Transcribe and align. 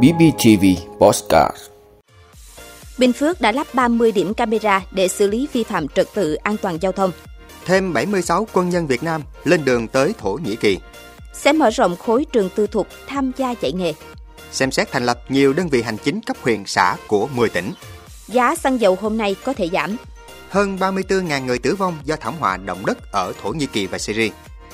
BBTV 0.00 0.64
Postcard 0.98 1.56
Bình 2.98 3.12
Phước 3.12 3.40
đã 3.40 3.52
lắp 3.52 3.66
30 3.74 4.12
điểm 4.12 4.34
camera 4.34 4.82
để 4.90 5.08
xử 5.08 5.26
lý 5.26 5.48
vi 5.52 5.64
phạm 5.64 5.88
trật 5.88 6.08
tự 6.14 6.34
an 6.34 6.56
toàn 6.56 6.78
giao 6.82 6.92
thông. 6.92 7.10
Thêm 7.64 7.92
76 7.92 8.46
quân 8.52 8.68
nhân 8.68 8.86
Việt 8.86 9.02
Nam 9.02 9.22
lên 9.44 9.64
đường 9.64 9.88
tới 9.88 10.14
Thổ 10.18 10.32
Nhĩ 10.32 10.56
Kỳ. 10.56 10.78
Sẽ 11.34 11.52
mở 11.52 11.70
rộng 11.70 11.96
khối 11.96 12.26
trường 12.32 12.50
tư 12.54 12.66
thục 12.66 12.88
tham 13.06 13.32
gia 13.36 13.50
dạy 13.60 13.72
nghề. 13.72 13.92
Xem 14.52 14.70
xét 14.70 14.90
thành 14.90 15.06
lập 15.06 15.20
nhiều 15.28 15.52
đơn 15.52 15.68
vị 15.68 15.82
hành 15.82 15.96
chính 15.96 16.20
cấp 16.20 16.36
huyện 16.42 16.62
xã 16.66 16.96
của 17.06 17.28
10 17.34 17.48
tỉnh. 17.48 17.72
Giá 18.28 18.54
xăng 18.54 18.80
dầu 18.80 18.98
hôm 19.00 19.16
nay 19.16 19.36
có 19.44 19.52
thể 19.52 19.68
giảm. 19.72 19.96
Hơn 20.48 20.76
34.000 20.80 21.44
người 21.44 21.58
tử 21.58 21.74
vong 21.74 21.98
do 22.04 22.16
thảm 22.20 22.34
họa 22.40 22.56
động 22.56 22.86
đất 22.86 23.12
ở 23.12 23.32
Thổ 23.42 23.50
Nhĩ 23.50 23.66
Kỳ 23.66 23.86
và 23.86 23.98
Syria. 23.98 24.30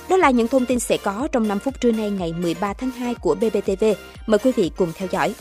Đó 0.09 0.17
là 0.17 0.31
những 0.31 0.49
thông 0.49 0.67
tin 0.67 0.81
sẽ 0.81 0.97
có 0.97 1.29
trong 1.33 1.49
5 1.49 1.59
phút 1.59 1.81
trưa 1.81 1.93
nay 1.93 2.11
ngày 2.11 2.33
13 2.33 2.73
tháng 2.73 2.91
2 2.91 3.15
của 3.15 3.35
BBTV. 3.35 3.85
Mời 4.27 4.39
quý 4.39 4.53
vị 4.57 4.71
cùng 4.77 4.93
theo 4.95 5.09
dõi. 5.11 5.35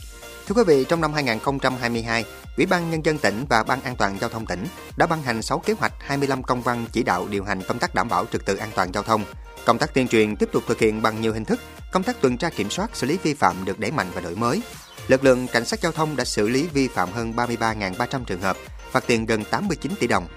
Thưa 0.48 0.56
quý 0.56 0.64
vị, 0.68 0.86
trong 0.90 1.02
năm 1.02 1.14
2022, 1.14 2.26
Ủy 2.58 2.66
ban 2.66 2.92
Nhân 2.92 3.06
dân 3.06 3.18
tỉnh 3.18 3.46
và 3.50 3.64
Ban 3.64 3.82
An 3.82 3.96
toàn 3.96 4.18
Giao 4.22 4.30
thông 4.30 4.46
tỉnh 4.46 4.66
đã 4.98 5.08
ban 5.08 5.22
hành 5.22 5.42
6 5.42 5.60
kế 5.60 5.74
hoạch 5.74 5.94
25 6.00 6.44
công 6.44 6.62
văn 6.62 6.86
chỉ 6.92 7.04
đạo 7.04 7.28
điều 7.30 7.44
hành 7.44 7.62
công 7.68 7.80
tác 7.80 7.96
đảm 7.96 8.10
bảo 8.10 8.26
trật 8.26 8.46
tự 8.46 8.56
an 8.56 8.70
toàn 8.76 8.94
giao 8.94 9.04
thông. 9.04 9.24
Công 9.68 9.78
tác 9.78 9.94
tuyên 9.94 10.08
truyền 10.08 10.36
tiếp 10.36 10.50
tục 10.52 10.64
thực 10.68 10.80
hiện 10.80 11.02
bằng 11.02 11.22
nhiều 11.22 11.34
hình 11.34 11.46
thức, 11.46 11.60
công 11.92 12.04
tác 12.04 12.22
tuần 12.22 12.38
tra 12.38 12.50
kiểm 12.50 12.70
soát 12.70 12.90
xử 12.94 13.08
lý 13.08 13.18
vi 13.24 13.34
phạm 13.34 13.66
được 13.66 13.80
đẩy 13.80 13.92
mạnh 13.92 14.08
và 14.14 14.22
đổi 14.22 14.36
mới. 14.36 14.62
Lực 15.08 15.24
lượng 15.24 15.48
cảnh 15.48 15.66
sát 15.66 15.82
giao 15.82 15.92
thông 15.92 16.16
đã 16.16 16.26
xử 16.26 16.48
lý 16.48 16.68
vi 16.74 16.88
phạm 16.88 17.12
hơn 17.12 17.34
33.300 17.36 18.24
trường 18.24 18.42
hợp, 18.42 18.58
phạt 18.92 19.04
tiền 19.08 19.26
gần 19.26 19.44
89 19.52 19.92
tỷ 20.00 20.08
đồng. 20.08 20.28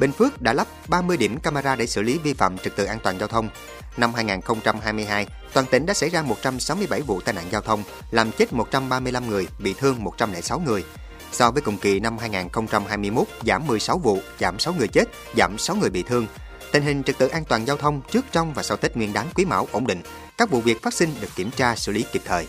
Bình 0.00 0.12
Phước 0.12 0.42
đã 0.42 0.52
lắp 0.52 0.66
30 0.88 1.16
điểm 1.16 1.40
camera 1.40 1.76
để 1.76 1.86
xử 1.86 2.02
lý 2.02 2.18
vi 2.18 2.32
phạm 2.32 2.58
trật 2.58 2.76
tự 2.76 2.84
an 2.84 2.98
toàn 3.02 3.18
giao 3.18 3.28
thông. 3.28 3.48
Năm 3.96 4.14
2022, 4.14 5.26
toàn 5.52 5.66
tỉnh 5.70 5.86
đã 5.86 5.94
xảy 5.94 6.08
ra 6.08 6.22
167 6.22 7.00
vụ 7.00 7.20
tai 7.20 7.34
nạn 7.34 7.44
giao 7.50 7.60
thông, 7.60 7.82
làm 8.10 8.32
chết 8.32 8.52
135 8.52 9.28
người, 9.28 9.46
bị 9.58 9.74
thương 9.78 10.04
106 10.04 10.60
người. 10.60 10.84
So 11.32 11.50
với 11.50 11.62
cùng 11.62 11.78
kỳ 11.78 12.00
năm 12.00 12.18
2021, 12.18 13.26
giảm 13.46 13.66
16 13.66 13.98
vụ, 13.98 14.18
giảm 14.40 14.58
6 14.58 14.74
người 14.74 14.88
chết, 14.88 15.04
giảm 15.36 15.58
6 15.58 15.76
người 15.76 15.90
bị 15.90 16.02
thương. 16.02 16.26
Tình 16.72 16.82
hình 16.82 17.02
trật 17.02 17.18
tự 17.18 17.28
an 17.28 17.44
toàn 17.44 17.66
giao 17.66 17.76
thông 17.76 18.00
trước, 18.10 18.24
trong 18.32 18.52
và 18.54 18.62
sau 18.62 18.76
Tết 18.76 18.96
Nguyên 18.96 19.12
đán 19.12 19.26
Quý 19.34 19.44
Mão 19.44 19.68
ổn 19.72 19.86
định. 19.86 20.02
Các 20.38 20.50
vụ 20.50 20.60
việc 20.60 20.82
phát 20.82 20.94
sinh 20.94 21.08
được 21.20 21.28
kiểm 21.36 21.50
tra 21.50 21.76
xử 21.76 21.92
lý 21.92 22.04
kịp 22.12 22.22
thời. 22.24 22.46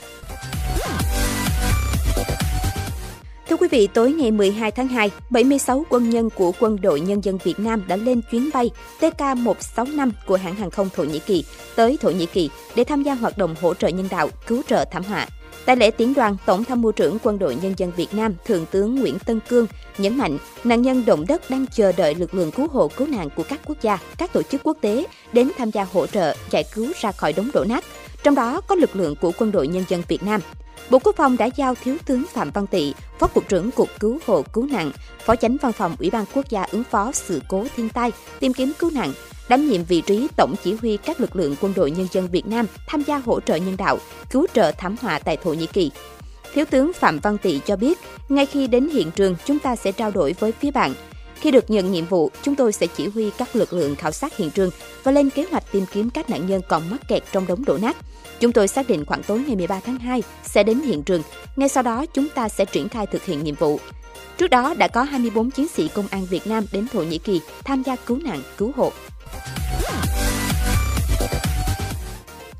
Thưa 3.49 3.57
quý 3.57 3.67
vị, 3.71 3.87
tối 3.87 4.11
ngày 4.13 4.31
12 4.31 4.71
tháng 4.71 4.87
2, 4.87 5.11
76 5.29 5.85
quân 5.89 6.09
nhân 6.09 6.29
của 6.29 6.51
Quân 6.59 6.81
đội 6.81 6.99
Nhân 7.01 7.23
dân 7.23 7.37
Việt 7.43 7.59
Nam 7.59 7.83
đã 7.87 7.95
lên 7.95 8.21
chuyến 8.31 8.49
bay 8.53 8.69
TK165 8.99 10.11
của 10.25 10.35
hãng 10.35 10.55
hàng 10.55 10.71
không 10.71 10.89
Thổ 10.95 11.03
Nhĩ 11.03 11.19
Kỳ 11.19 11.45
tới 11.75 11.97
Thổ 12.01 12.09
Nhĩ 12.09 12.25
Kỳ 12.25 12.49
để 12.75 12.83
tham 12.83 13.03
gia 13.03 13.13
hoạt 13.13 13.37
động 13.37 13.55
hỗ 13.61 13.73
trợ 13.73 13.87
nhân 13.87 14.07
đạo, 14.11 14.29
cứu 14.47 14.61
trợ 14.67 14.85
thảm 14.91 15.03
họa. 15.03 15.27
Tại 15.65 15.75
lễ 15.75 15.91
tiến 15.91 16.13
đoàn, 16.13 16.37
Tổng 16.45 16.63
tham 16.63 16.81
mưu 16.81 16.91
trưởng 16.91 17.17
Quân 17.23 17.39
đội 17.39 17.57
Nhân 17.61 17.73
dân 17.77 17.91
Việt 17.95 18.13
Nam, 18.13 18.35
Thượng 18.45 18.65
tướng 18.65 18.95
Nguyễn 18.95 19.19
Tân 19.19 19.39
Cương 19.49 19.67
nhấn 19.97 20.17
mạnh 20.17 20.37
nạn 20.63 20.81
nhân 20.81 21.05
động 21.05 21.25
đất 21.27 21.49
đang 21.49 21.65
chờ 21.67 21.91
đợi 21.91 22.15
lực 22.15 22.33
lượng 22.33 22.51
cứu 22.51 22.67
hộ 22.67 22.87
cứu 22.87 23.07
nạn 23.07 23.29
của 23.35 23.43
các 23.43 23.59
quốc 23.65 23.77
gia, 23.81 23.97
các 24.17 24.33
tổ 24.33 24.41
chức 24.43 24.61
quốc 24.63 24.77
tế 24.81 25.05
đến 25.33 25.51
tham 25.57 25.71
gia 25.71 25.83
hỗ 25.83 26.07
trợ 26.07 26.35
giải 26.49 26.63
cứu 26.73 26.91
ra 27.01 27.11
khỏi 27.11 27.33
đống 27.33 27.49
đổ 27.53 27.63
nát. 27.63 27.83
Trong 28.23 28.35
đó 28.35 28.61
có 28.61 28.75
lực 28.75 28.95
lượng 28.95 29.15
của 29.21 29.31
Quân 29.37 29.51
đội 29.51 29.67
Nhân 29.67 29.83
dân 29.89 30.01
Việt 30.07 30.23
Nam. 30.23 30.41
Bộ 30.89 30.99
Quốc 30.99 31.15
phòng 31.15 31.37
đã 31.37 31.45
giao 31.45 31.75
Thiếu 31.75 31.97
tướng 32.05 32.23
Phạm 32.33 32.51
Văn 32.51 32.67
Tị, 32.67 32.93
Phó 33.19 33.27
Cục 33.27 33.49
trưởng 33.49 33.71
Cục 33.71 33.89
Cứu 33.99 34.19
hộ 34.25 34.41
Cứu 34.53 34.67
nạn, 34.71 34.91
Phó 35.25 35.35
Chánh 35.35 35.57
Văn 35.61 35.71
phòng 35.71 35.95
Ủy 35.99 36.09
ban 36.09 36.25
Quốc 36.33 36.49
gia 36.49 36.63
ứng 36.63 36.83
phó 36.83 37.11
sự 37.11 37.41
cố 37.47 37.65
thiên 37.75 37.89
tai, 37.89 38.11
tìm 38.39 38.53
kiếm 38.53 38.71
cứu 38.79 38.91
nạn, 38.93 39.13
đảm 39.49 39.67
nhiệm 39.67 39.83
vị 39.83 40.01
trí 40.01 40.27
tổng 40.37 40.55
chỉ 40.63 40.75
huy 40.81 40.97
các 40.97 41.21
lực 41.21 41.35
lượng 41.35 41.55
quân 41.61 41.73
đội 41.75 41.91
nhân 41.91 42.07
dân 42.11 42.27
Việt 42.27 42.47
Nam 42.47 42.65
tham 42.87 43.01
gia 43.01 43.17
hỗ 43.17 43.39
trợ 43.39 43.55
nhân 43.55 43.77
đạo, 43.77 43.97
cứu 44.31 44.47
trợ 44.53 44.71
thảm 44.71 44.95
họa 45.01 45.19
tại 45.19 45.37
Thổ 45.37 45.53
Nhĩ 45.53 45.67
Kỳ. 45.67 45.91
Thiếu 46.53 46.65
tướng 46.65 46.93
Phạm 46.93 47.19
Văn 47.19 47.37
Tị 47.37 47.59
cho 47.65 47.75
biết, 47.75 47.99
ngay 48.29 48.45
khi 48.45 48.67
đến 48.67 48.89
hiện 48.89 49.11
trường, 49.11 49.35
chúng 49.45 49.59
ta 49.59 49.75
sẽ 49.75 49.91
trao 49.91 50.11
đổi 50.11 50.35
với 50.39 50.51
phía 50.51 50.71
bạn. 50.71 50.93
Khi 51.41 51.51
được 51.51 51.69
nhận 51.69 51.91
nhiệm 51.91 52.05
vụ, 52.05 52.31
chúng 52.43 52.55
tôi 52.55 52.73
sẽ 52.73 52.87
chỉ 52.87 53.07
huy 53.07 53.31
các 53.37 53.55
lực 53.55 53.73
lượng 53.73 53.95
khảo 53.95 54.11
sát 54.11 54.37
hiện 54.37 54.49
trường 54.49 54.69
và 55.03 55.11
lên 55.11 55.29
kế 55.29 55.45
hoạch 55.51 55.63
tìm 55.71 55.85
kiếm 55.91 56.09
các 56.09 56.29
nạn 56.29 56.47
nhân 56.47 56.61
còn 56.69 56.89
mắc 56.89 57.01
kẹt 57.07 57.23
trong 57.31 57.47
đống 57.47 57.65
đổ 57.65 57.77
nát. 57.77 57.97
Chúng 58.39 58.51
tôi 58.51 58.67
xác 58.67 58.87
định 58.89 59.05
khoảng 59.05 59.23
tối 59.23 59.43
ngày 59.47 59.55
13 59.55 59.79
tháng 59.85 59.97
2 59.97 60.23
sẽ 60.43 60.63
đến 60.63 60.79
hiện 60.79 61.03
trường. 61.03 61.21
Ngay 61.55 61.69
sau 61.69 61.83
đó, 61.83 62.05
chúng 62.13 62.29
ta 62.29 62.49
sẽ 62.49 62.65
triển 62.65 62.89
khai 62.89 63.05
thực 63.07 63.23
hiện 63.23 63.43
nhiệm 63.43 63.55
vụ. 63.55 63.79
Trước 64.37 64.47
đó 64.47 64.73
đã 64.77 64.87
có 64.87 65.03
24 65.03 65.51
chiến 65.51 65.67
sĩ 65.67 65.87
công 65.87 66.07
an 66.11 66.25
Việt 66.25 66.47
Nam 66.47 66.65
đến 66.71 66.87
Thổ 66.93 67.03
Nhĩ 67.03 67.17
Kỳ 67.17 67.41
tham 67.63 67.83
gia 67.83 67.95
cứu 67.95 68.19
nạn, 68.23 68.41
cứu 68.57 68.71
hộ. 68.75 68.91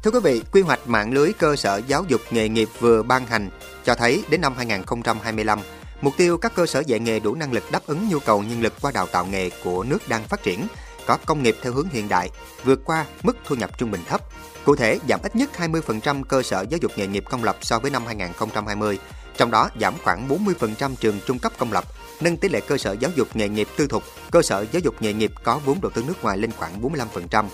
Thưa 0.04 0.12
quý 0.12 0.20
vị, 0.24 0.42
quy 0.52 0.62
hoạch 0.62 0.88
mạng 0.88 1.14
lưới 1.14 1.34
cơ 1.34 1.56
sở 1.56 1.82
giáo 1.88 2.06
dục 2.08 2.22
nghề 2.32 2.50
nghiệp 2.50 2.70
vừa 2.80 3.04
ban 3.04 3.26
hành 3.26 3.50
cho 3.86 3.96
thấy 3.96 4.24
đến 4.30 4.42
năm 4.42 4.54
2025, 4.58 5.60
mục 6.02 6.14
tiêu 6.18 6.38
các 6.38 6.56
cơ 6.56 6.66
sở 6.66 6.84
dạy 6.88 7.00
nghề 7.00 7.20
đủ 7.20 7.36
năng 7.36 7.54
lực 7.54 7.72
đáp 7.72 7.88
ứng 7.88 8.10
nhu 8.10 8.20
cầu 8.20 8.44
nhân 8.44 8.62
lực 8.62 8.74
qua 8.82 8.92
đào 8.92 9.08
tạo 9.08 9.26
nghề 9.26 9.50
của 9.64 9.84
nước 9.84 10.10
đang 10.10 10.24
phát 10.24 10.44
triển, 10.44 10.68
có 11.06 11.18
công 11.26 11.44
nghiệp 11.44 11.56
theo 11.62 11.74
hướng 11.74 11.88
hiện 11.90 12.10
đại, 12.10 12.30
vượt 12.64 12.80
qua 12.86 13.06
mức 13.24 13.38
thu 13.46 13.56
nhập 13.56 13.78
trung 13.78 13.92
bình 13.92 14.02
thấp. 14.08 14.22
Cụ 14.66 14.76
thể, 14.76 15.00
giảm 15.10 15.20
ít 15.24 15.36
nhất 15.36 15.50
20% 15.58 16.24
cơ 16.24 16.44
sở 16.44 16.66
giáo 16.70 16.78
dục 16.82 16.92
nghề 16.96 17.08
nghiệp 17.08 17.24
công 17.30 17.44
lập 17.44 17.58
so 17.62 17.80
với 17.80 17.92
năm 17.92 18.06
2020, 18.06 19.00
trong 19.38 19.52
đó 19.52 19.70
giảm 19.82 19.94
khoảng 20.04 20.28
40% 20.30 20.96
trường 20.96 21.20
trung 21.26 21.40
cấp 21.40 21.52
công 21.58 21.72
lập, 21.72 21.84
nâng 22.22 22.38
tỷ 22.38 22.50
lệ 22.50 22.62
cơ 22.68 22.78
sở 22.78 22.96
giáo 23.00 23.12
dục 23.16 23.28
nghề 23.34 23.50
nghiệp 23.50 23.68
tư 23.78 23.88
thục, 23.88 24.04
cơ 24.32 24.42
sở 24.42 24.66
giáo 24.72 24.80
dục 24.80 24.96
nghề 25.00 25.14
nghiệp 25.14 25.32
có 25.44 25.60
vốn 25.66 25.82
đầu 25.82 25.92
tư 25.92 26.04
nước 26.08 26.24
ngoài 26.24 26.38
lên 26.38 26.52
khoảng 26.58 26.82
45%. 26.82 27.46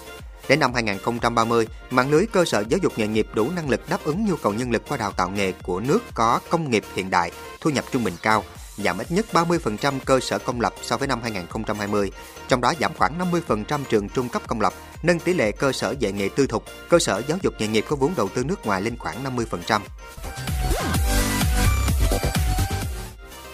Đến 0.50 0.59
năm 0.59 0.74
2030, 0.74 1.68
mạng 1.90 2.12
lưới 2.12 2.25
cơ 2.25 2.46
sở 2.46 2.63
giáo 2.69 2.80
dục 2.84 2.94
nghề 2.97 3.08
nghiệp 3.08 3.28
đủ 3.34 3.52
năng 3.56 3.69
lực 3.69 3.90
đáp 3.90 3.97
ứng 4.03 4.25
nhu 4.25 4.35
cầu 4.35 4.53
nhân 4.53 4.72
lực 4.72 4.84
qua 4.88 4.97
đào 4.97 5.12
tạo 5.12 5.30
nghề 5.30 5.52
của 5.52 5.80
nước 5.80 6.00
có 6.13 6.40
công 6.50 6.72
nghiệp 6.72 6.84
hiện 6.96 7.09
đại, 7.09 7.31
thu 7.62 7.69
nhập 7.69 7.85
trung 7.91 8.03
bình 8.03 8.13
cao, 8.22 8.44
giảm 8.78 8.97
ít 8.97 9.12
nhất 9.12 9.25
30% 9.34 9.94
cơ 10.06 10.19
sở 10.19 10.40
công 10.40 10.62
lập 10.62 10.74
so 10.81 10.97
với 10.97 11.08
năm 11.08 11.22
2020, 11.22 12.12
trong 12.47 12.62
đó 12.62 12.74
giảm 12.80 12.91
khoảng 12.97 13.31
50% 13.47 13.80
trường 13.90 14.09
trung 14.09 14.30
cấp 14.30 14.41
công 14.47 14.62
lập, 14.62 14.74
nâng 15.03 15.19
tỷ 15.19 15.34
lệ 15.34 15.52
cơ 15.52 15.72
sở 15.72 15.96
dạy 16.00 16.12
nghề 16.12 16.30
tư 16.30 16.47
thục, 16.47 16.64
cơ 16.90 17.00
sở 17.00 17.22
giáo 17.28 17.38
dục 17.41 17.53
nghề 17.59 17.68
nghiệp 17.68 17.85
có 17.90 17.96
vốn 17.96 18.14
đầu 18.18 18.29
tư 18.35 18.44
nước 18.44 18.66
ngoài 18.66 18.81
lên 18.81 18.97
khoảng 18.97 19.24
50%. 19.24 19.79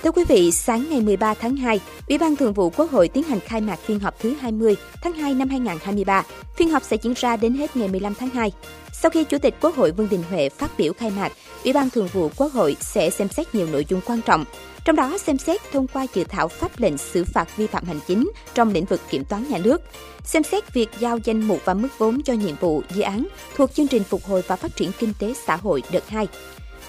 Thưa 0.04 0.12
quý 0.12 0.24
vị, 0.28 0.52
sáng 0.52 0.86
ngày 0.90 1.02
13 1.02 1.34
tháng 1.34 1.56
2, 1.56 1.80
Ủy 2.08 2.18
ban 2.18 2.36
Thường 2.36 2.54
vụ 2.54 2.70
Quốc 2.70 2.92
hội 2.92 3.08
tiến 3.08 3.24
hành 3.24 3.40
khai 3.40 3.62
mạc 3.62 3.80
phiên 3.80 4.00
họp 4.00 4.20
thứ 4.20 4.34
20 4.42 4.76
tháng 5.04 5.14
2 5.14 5.34
năm 5.34 5.50
2023. 5.50 6.24
Phiên 6.56 6.70
họp 6.70 6.84
sẽ 6.84 6.98
diễn 7.02 7.14
ra 7.18 7.38
đến 7.38 7.54
hết 7.54 7.76
ngày 7.78 7.88
15 7.88 8.14
tháng 8.16 8.30
2. 8.30 8.52
Sau 8.92 9.12
khi 9.12 9.24
Chủ 9.24 9.38
tịch 9.38 9.56
Quốc 9.62 9.76
hội 9.76 9.92
Vương 9.92 10.10
Đình 10.10 10.24
Huệ 10.30 10.50
phát 10.50 10.72
biểu 10.78 10.94
khai 10.94 11.12
mạc, 11.12 11.32
Ủy 11.64 11.74
ban 11.74 11.90
Thường 11.90 12.08
vụ 12.14 12.30
Quốc 12.38 12.54
hội 12.54 12.76
sẽ 12.80 13.10
xem 13.10 13.28
xét 13.30 13.56
nhiều 13.56 13.68
nội 13.72 13.86
dung 13.90 14.02
quan 14.06 14.22
trọng, 14.22 14.46
trong 14.86 14.96
đó 14.96 15.18
xem 15.18 15.38
xét 15.38 15.62
thông 15.72 15.88
qua 15.88 16.06
dự 16.14 16.24
thảo 16.24 16.48
pháp 16.48 16.80
lệnh 16.80 16.98
xử 16.98 17.24
phạt 17.24 17.58
vi 17.58 17.68
phạm 17.68 17.86
hành 17.86 18.00
chính 18.08 18.32
trong 18.54 18.72
lĩnh 18.72 18.86
vực 18.86 19.02
kiểm 19.10 19.26
toán 19.26 19.50
nhà 19.50 19.58
nước, 19.58 19.82
xem 20.24 20.44
xét 20.44 20.74
việc 20.74 20.90
giao 21.00 21.18
danh 21.24 21.42
mục 21.42 21.60
và 21.66 21.74
mức 21.74 21.90
vốn 21.98 22.22
cho 22.26 22.34
nhiệm 22.34 22.56
vụ 22.56 22.84
dự 22.94 23.02
án 23.02 23.28
thuộc 23.56 23.74
chương 23.74 23.88
trình 23.88 24.04
phục 24.04 24.24
hồi 24.24 24.44
và 24.48 24.56
phát 24.56 24.76
triển 24.76 24.92
kinh 25.00 25.14
tế 25.20 25.34
xã 25.46 25.56
hội 25.56 25.84
đợt 25.92 26.10
2. 26.10 26.28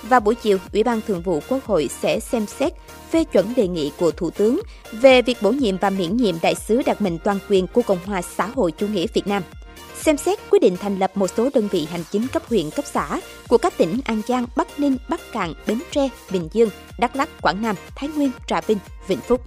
Và 0.09 0.21
buổi 0.21 0.35
chiều, 0.35 0.59
Ủy 0.73 0.83
ban 0.83 1.01
Thường 1.07 1.23
vụ 1.23 1.41
Quốc 1.49 1.65
hội 1.65 1.89
sẽ 2.03 2.21
xem 2.21 2.47
xét 2.47 2.73
phê 3.11 3.25
chuẩn 3.25 3.55
đề 3.55 3.69
nghị 3.69 3.93
của 3.99 4.11
Thủ 4.11 4.31
tướng 4.31 4.61
về 4.93 5.23
việc 5.23 5.43
bổ 5.43 5.51
nhiệm 5.51 5.77
và 5.79 5.91
miễn 5.91 6.17
nhiệm 6.17 6.35
đại 6.43 6.55
sứ 6.55 6.83
đặc 6.87 7.03
mệnh 7.03 7.19
toàn 7.19 7.39
quyền 7.49 7.67
của 7.67 7.83
Cộng 7.83 8.05
hòa 8.07 8.23
xã 8.23 8.47
hội 8.47 8.73
chủ 8.73 8.87
nghĩa 8.87 9.07
Việt 9.15 9.27
Nam. 9.27 9.43
Xem 10.03 10.17
xét 10.17 10.39
quyết 10.51 10.63
định 10.63 10.77
thành 10.77 10.99
lập 10.99 11.13
một 11.15 11.31
số 11.37 11.51
đơn 11.55 11.69
vị 11.69 11.87
hành 11.91 12.05
chính 12.11 12.27
cấp 12.29 12.43
huyện, 12.49 12.71
cấp 12.71 12.85
xã 12.93 13.21
của 13.49 13.59
các 13.59 13.77
tỉnh 13.77 14.01
An 14.05 14.23
Giang, 14.29 14.47
Bắc 14.57 14.81
Ninh, 14.81 14.97
Bắc 15.09 15.21
Cạn, 15.33 15.55
Bến 15.67 15.79
Tre, 15.91 16.09
Bình 16.31 16.49
Dương, 16.53 16.71
Đắk 16.99 17.17
Lắk, 17.17 17.29
Quảng 17.43 17.63
Nam, 17.63 17.77
Thái 17.97 18.09
Nguyên, 18.09 18.31
Trà 18.47 18.61
Vinh, 18.61 18.79
Vĩnh 19.09 19.21
Phúc. 19.21 19.41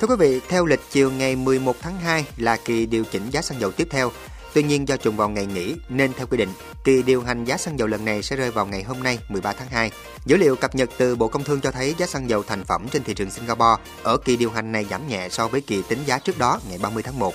Thưa 0.00 0.08
quý 0.08 0.16
vị, 0.18 0.40
theo 0.48 0.66
lịch 0.66 0.80
chiều 0.90 1.10
ngày 1.10 1.36
11 1.36 1.76
tháng 1.80 1.98
2 1.98 2.24
là 2.36 2.56
kỳ 2.64 2.86
điều 2.86 3.04
chỉnh 3.04 3.22
giá 3.30 3.42
xăng 3.42 3.60
dầu 3.60 3.70
tiếp 3.70 3.88
theo. 3.90 4.10
Tuy 4.54 4.62
nhiên 4.62 4.88
do 4.88 4.96
trùng 4.96 5.16
vào 5.16 5.28
ngày 5.28 5.46
nghỉ 5.46 5.74
nên 5.88 6.12
theo 6.12 6.26
quy 6.26 6.38
định, 6.38 6.48
kỳ 6.84 7.02
điều 7.02 7.22
hành 7.22 7.44
giá 7.44 7.56
xăng 7.56 7.78
dầu 7.78 7.88
lần 7.88 8.04
này 8.04 8.22
sẽ 8.22 8.36
rơi 8.36 8.50
vào 8.50 8.66
ngày 8.66 8.82
hôm 8.82 9.02
nay 9.02 9.18
13 9.28 9.52
tháng 9.52 9.68
2. 9.68 9.90
Dữ 10.24 10.36
liệu 10.36 10.56
cập 10.56 10.74
nhật 10.74 10.90
từ 10.98 11.16
Bộ 11.16 11.28
Công 11.28 11.44
Thương 11.44 11.60
cho 11.60 11.70
thấy 11.70 11.94
giá 11.98 12.06
xăng 12.06 12.30
dầu 12.30 12.42
thành 12.42 12.64
phẩm 12.64 12.86
trên 12.92 13.04
thị 13.04 13.14
trường 13.14 13.30
Singapore 13.30 13.82
ở 14.02 14.16
kỳ 14.16 14.36
điều 14.36 14.50
hành 14.50 14.72
này 14.72 14.86
giảm 14.90 15.08
nhẹ 15.08 15.28
so 15.28 15.48
với 15.48 15.60
kỳ 15.60 15.82
tính 15.88 15.98
giá 16.06 16.18
trước 16.18 16.38
đó 16.38 16.60
ngày 16.68 16.78
30 16.82 17.02
tháng 17.02 17.18
1. 17.18 17.34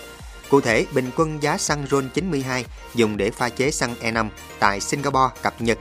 Cụ 0.49 0.61
thể, 0.61 0.85
bình 0.93 1.09
quân 1.15 1.43
giá 1.43 1.57
xăng 1.57 1.87
RON 1.91 2.09
92 2.13 2.65
dùng 2.95 3.17
để 3.17 3.31
pha 3.31 3.49
chế 3.49 3.71
xăng 3.71 3.95
E5 4.01 4.29
tại 4.59 4.79
Singapore 4.79 5.41
cập 5.41 5.61
nhật 5.61 5.77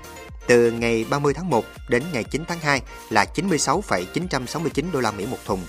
từ 0.46 0.70
ngày 0.70 1.04
30 1.10 1.34
tháng 1.34 1.50
1 1.50 1.64
đến 1.88 2.02
ngày 2.12 2.24
9 2.24 2.44
tháng 2.48 2.58
2 2.58 2.82
là 3.10 3.24
96,969 3.24 4.86
đô 4.92 5.00
la 5.00 5.10
Mỹ 5.10 5.26
một 5.30 5.38
thùng. 5.44 5.60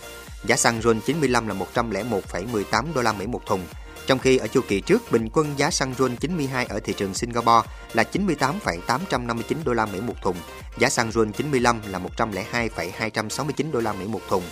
Giá 0.45 0.55
xăng 0.55 0.81
RON 0.81 0.99
95 0.99 1.47
là 1.47 1.55
101,18 1.73 2.93
đô 2.93 3.01
la 3.01 3.13
Mỹ 3.13 3.27
một 3.27 3.45
thùng. 3.45 3.61
Trong 4.07 4.19
khi 4.19 4.37
ở 4.37 4.47
chu 4.47 4.61
kỳ 4.67 4.81
trước, 4.81 5.11
bình 5.11 5.29
quân 5.33 5.53
giá 5.57 5.71
xăng 5.71 5.93
RON 5.97 6.15
92 6.15 6.65
ở 6.65 6.79
thị 6.79 6.93
trường 6.97 7.13
Singapore 7.13 7.69
là 7.93 8.03
98,859 8.03 9.57
đô 9.65 9.73
la 9.73 9.85
Mỹ 9.85 9.99
một 10.01 10.15
thùng, 10.21 10.37
giá 10.77 10.89
xăng 10.89 11.11
RON 11.11 11.31
95 11.31 11.81
là 11.87 11.99
102,269 11.99 13.71
đô 13.71 13.79
la 13.79 13.93
Mỹ 13.93 14.05
một 14.07 14.21
thùng. 14.29 14.43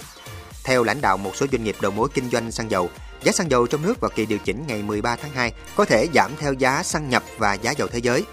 Theo 0.64 0.84
lãnh 0.84 1.02
đạo 1.02 1.18
một 1.18 1.36
số 1.36 1.46
doanh 1.52 1.64
nghiệp 1.64 1.76
đầu 1.82 1.92
mối 1.92 2.10
kinh 2.14 2.30
doanh 2.30 2.52
xăng 2.52 2.72
dầu, 2.72 2.90
Giá 3.26 3.32
xăng 3.32 3.52
dầu 3.52 3.68
trong 3.68 3.82
nước 3.82 4.00
vào 4.00 4.12
kỳ 4.16 4.26
điều 4.26 4.40
chỉnh 4.40 4.64
ngày 4.68 4.84
13 4.84 5.16
tháng 5.16 5.32
2 5.32 5.54
có 5.76 5.86
thể 5.86 6.08
giảm 6.14 6.32
theo 6.40 6.54
giá 6.54 6.84
xăng 6.84 7.10
nhập 7.10 7.24
và 7.38 7.54
giá 7.54 7.72
dầu 7.72 7.88
thế 7.88 8.00
giới. 8.00 8.24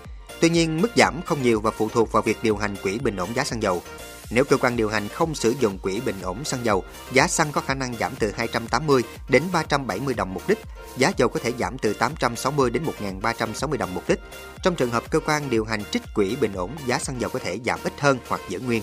Tuy 0.41 0.51
nhiên, 0.51 0.83
mức 0.83 0.89
giảm 0.97 1.23
không 1.23 1.43
nhiều 1.43 1.61
và 1.61 1.71
phụ 1.71 1.89
thuộc 1.89 2.13
vào 2.13 2.23
việc 2.23 2.39
điều 2.43 2.57
hành 2.57 2.77
quỹ 2.83 2.99
bình 2.99 3.17
ổn 3.17 3.29
giá 3.35 3.45
xăng 3.45 3.63
dầu. 3.63 3.83
Nếu 4.35 4.45
cơ 4.45 4.57
quan 4.57 4.77
điều 4.77 4.89
hành 4.89 5.09
không 5.09 5.35
sử 5.35 5.55
dụng 5.61 5.79
quỹ 5.79 6.01
bình 6.01 6.21
ổn 6.23 6.45
xăng 6.45 6.65
dầu, 6.65 6.85
giá 7.13 7.29
xăng 7.29 7.53
có 7.53 7.61
khả 7.61 7.75
năng 7.75 7.95
giảm 7.97 8.13
từ 8.19 8.33
280 8.37 9.03
đến 9.29 9.43
370 9.53 10.15
đồng 10.15 10.35
một 10.35 10.41
lít, 10.47 10.59
giá 10.97 11.13
dầu 11.17 11.29
có 11.29 11.41
thể 11.43 11.53
giảm 11.59 11.79
từ 11.79 11.95
860 11.95 12.71
đến 12.71 12.83
1.360 13.01 13.77
đồng 13.77 13.95
một 13.95 14.03
lít. 14.07 14.19
Trong 14.63 14.75
trường 14.75 14.91
hợp 14.91 15.11
cơ 15.11 15.21
quan 15.21 15.51
điều 15.51 15.65
hành 15.65 15.83
trích 15.91 16.03
quỹ 16.15 16.37
bình 16.37 16.53
ổn, 16.53 16.71
giá 16.87 16.99
xăng 16.99 17.21
dầu 17.21 17.31
có 17.31 17.39
thể 17.39 17.59
giảm 17.65 17.79
ít 17.85 17.93
hơn 18.01 18.19
hoặc 18.29 18.41
giữ 18.49 18.61
nguyên. 18.61 18.83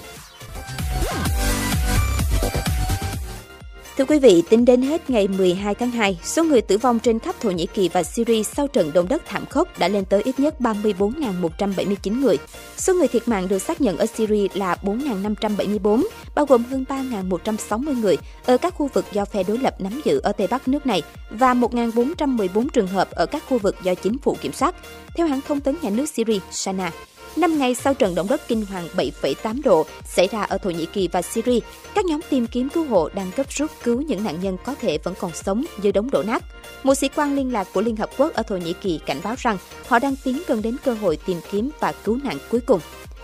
Thưa 4.00 4.06
quý 4.06 4.20
vị, 4.20 4.44
tính 4.50 4.66
đến 4.66 4.82
hết 4.82 5.10
ngày 5.10 5.28
12 5.28 5.76
tháng 5.76 5.92
2, 5.92 6.20
số 6.24 6.44
người 6.44 6.62
tử 6.62 6.78
vong 6.78 7.00
trên 7.00 7.20
khắp 7.20 7.36
Thổ 7.42 7.52
Nhĩ 7.52 7.66
Kỳ 7.66 7.90
và 7.90 8.04
Syria 8.04 8.44
sau 8.44 8.68
trận 8.68 8.94
động 8.94 9.08
đất 9.08 9.22
thảm 9.26 9.46
khốc 9.46 9.80
đã 9.80 9.88
lên 9.88 10.06
tới 10.06 10.22
ít 10.22 10.40
nhất 10.40 10.56
34.179 10.60 12.20
người. 12.20 12.38
Số 12.78 12.94
người 12.94 13.08
thiệt 13.08 13.28
mạng 13.28 13.48
được 13.48 13.60
xác 13.60 13.82
nhận 13.82 13.98
ở 13.98 14.06
Syria 14.06 14.48
là 14.54 14.78
4.574, 14.84 16.04
bao 16.36 16.46
gồm 16.46 16.64
hơn 16.64 16.86
3.160 16.90 18.00
người 18.00 18.18
ở 18.46 18.58
các 18.58 18.74
khu 18.74 18.90
vực 18.94 19.06
do 19.12 19.26
phe 19.26 19.44
đối 19.44 19.58
lập 19.58 19.82
nắm 19.82 20.02
giữ 20.06 20.20
ở 20.24 20.32
Tây 20.32 20.48
Bắc 20.48 20.68
nước 20.68 20.86
này 20.86 21.02
và 21.30 21.54
1.414 21.54 22.68
trường 22.70 22.88
hợp 22.88 23.12
ở 23.12 23.26
các 23.26 23.44
khu 23.50 23.58
vực 23.58 23.76
do 23.84 23.94
chính 23.96 24.18
phủ 24.18 24.38
kiểm 24.42 24.54
soát. 24.54 24.76
Theo 25.16 25.28
hãng 25.28 25.42
thông 25.48 25.62
tấn 25.62 25.76
nhà 25.82 25.90
nước 25.90 26.10
Syria, 26.10 26.40
Sana, 26.52 26.92
5 27.36 27.58
ngày 27.58 27.76
sau 27.76 27.94
trận 27.94 28.16
động 28.16 28.28
đất 28.30 28.42
kinh 28.48 28.66
hoàng 28.66 28.88
7,8 28.98 29.62
độ 29.64 29.86
xảy 30.06 30.28
ra 30.28 30.42
ở 30.42 30.58
Thổ 30.58 30.70
Nhĩ 30.70 30.86
Kỳ 30.86 31.08
và 31.08 31.22
Syria, 31.22 31.60
các 31.96 32.06
nhóm 32.06 32.20
tìm 32.30 32.48
kiếm 32.48 32.70
cứu 32.70 32.86
hộ 32.86 33.10
đang 33.10 33.32
gấp 33.36 33.50
rút 33.50 33.72
cứu 33.84 34.02
những 34.02 34.24
nạn 34.24 34.36
nhân 34.42 34.58
có 34.66 34.76
thể 34.76 34.98
vẫn 35.04 35.14
còn 35.20 35.32
sống 35.34 35.66
dưới 35.82 35.92
đống 35.92 36.12
đổ 36.12 36.24
nát. 36.24 36.44
Một 36.84 36.96
sĩ 36.96 37.10
quan 37.16 37.36
liên 37.36 37.54
lạc 37.54 37.68
của 37.74 37.82
Liên 37.82 37.96
Hợp 37.96 38.10
Quốc 38.18 38.34
ở 38.34 38.44
Thổ 38.44 38.58
Nhĩ 38.58 38.74
Kỳ 38.74 39.00
cảnh 39.06 39.20
báo 39.24 39.36
rằng 39.38 39.58
họ 39.88 40.00
đang 40.00 40.16
tiến 40.24 40.42
gần 40.48 40.62
đến 40.62 40.76
cơ 40.86 40.94
hội 40.94 41.18
tìm 41.26 41.38
kiếm 41.52 41.70
và 41.80 41.94
cứu 42.04 42.20
nạn 42.24 42.38
cuối 42.50 42.62
cùng. 42.62 42.80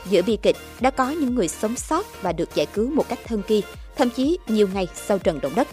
Giữa 0.09 0.21
bi 0.21 0.37
kịch, 0.41 0.57
đã 0.79 0.89
có 0.89 1.09
những 1.09 1.35
người 1.35 1.47
sống 1.47 1.75
sót 1.75 2.21
và 2.21 2.31
được 2.31 2.55
giải 2.55 2.65
cứu 2.65 2.89
một 2.89 3.09
cách 3.09 3.19
thân 3.27 3.41
kỳ, 3.47 3.63
thậm 3.97 4.09
chí 4.09 4.37
nhiều 4.47 4.67
ngày 4.73 4.87
sau 5.07 5.19
trận 5.19 5.39
động 5.41 5.55
đất. 5.55 5.67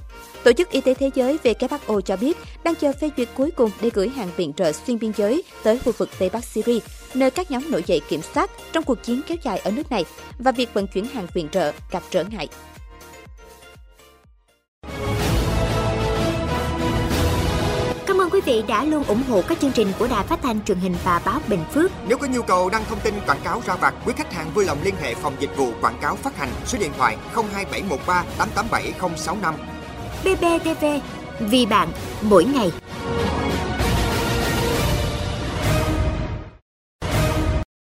Tổ 0.44 0.52
chức 0.52 0.70
Y 0.70 0.80
tế 0.80 0.94
Thế 0.94 1.10
giới 1.14 1.38
WHO 1.44 2.00
cho 2.00 2.16
biết 2.16 2.36
đang 2.64 2.74
chờ 2.74 2.92
phê 2.92 3.10
duyệt 3.16 3.28
cuối 3.34 3.50
cùng 3.50 3.70
để 3.80 3.90
gửi 3.94 4.08
hàng 4.08 4.28
viện 4.36 4.52
trợ 4.52 4.72
xuyên 4.72 4.98
biên 4.98 5.12
giới 5.16 5.42
tới 5.62 5.78
khu 5.78 5.92
vực 5.98 6.08
Tây 6.18 6.30
Bắc 6.32 6.44
Syria, 6.44 6.78
nơi 7.14 7.30
các 7.30 7.50
nhóm 7.50 7.70
nổi 7.70 7.82
dậy 7.86 8.00
kiểm 8.08 8.20
soát 8.34 8.50
trong 8.72 8.84
cuộc 8.84 9.02
chiến 9.02 9.20
kéo 9.26 9.36
dài 9.42 9.58
ở 9.58 9.70
nước 9.70 9.90
này 9.90 10.04
và 10.38 10.52
việc 10.52 10.74
vận 10.74 10.86
chuyển 10.86 11.06
hàng 11.06 11.26
viện 11.34 11.48
trợ 11.48 11.72
gặp 11.90 12.02
trở 12.10 12.24
ngại. 12.24 12.48
Cảm 18.06 18.20
ơn 18.20 18.30
quý 18.30 18.40
vị 18.40 18.62
đã 18.68 18.84
luôn 18.84 19.04
ủng 19.04 19.22
hộ 19.28 19.42
các 19.48 19.60
chương 19.60 19.72
trình 19.72 19.92
của 19.98 20.08
Đài 20.08 20.24
Phát 20.24 20.42
thanh 20.42 20.64
truyền 20.64 20.78
hình 20.78 20.94
và 21.04 21.22
báo 21.24 21.40
Bình 21.48 21.64
Phước. 21.74 21.90
Nếu 22.08 22.18
có 22.18 22.26
nhu 22.26 22.42
cầu 22.42 22.70
đăng 22.70 22.84
thông 22.84 23.00
tin 23.00 23.14
quảng 23.26 23.40
cáo 23.44 23.62
ra 23.66 23.74
vặt, 23.74 23.94
quý 24.06 24.12
khách 24.16 24.32
hàng 24.32 24.50
vui 24.54 24.64
lòng 24.64 24.78
liên 24.84 24.94
hệ 25.02 25.14
phòng 25.14 25.34
dịch 25.40 25.56
vụ 25.56 25.72
quảng 25.80 25.98
cáo 26.00 26.16
phát 26.16 26.36
hành 26.36 26.48
số 26.66 26.78
điện 26.78 26.90
thoại 26.98 27.16
02713 27.34 28.24
887065. 28.38 29.54
BBTV, 30.24 30.84
vì 31.40 31.66
bạn, 31.66 31.88
mỗi 32.22 32.44
ngày. 32.44 32.72